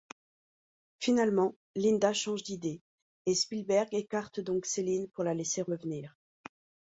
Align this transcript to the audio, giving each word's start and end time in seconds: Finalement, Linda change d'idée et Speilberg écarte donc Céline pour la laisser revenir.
Finalement, 0.99 1.53
Linda 1.75 2.11
change 2.11 2.41
d'idée 2.41 2.81
et 3.27 3.35
Speilberg 3.35 3.89
écarte 3.93 4.39
donc 4.39 4.65
Céline 4.65 5.07
pour 5.09 5.23
la 5.23 5.35
laisser 5.35 5.61
revenir. 5.61 6.17